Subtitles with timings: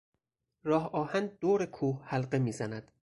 [0.69, 2.91] راه آهن دور کوه حلقه میزند.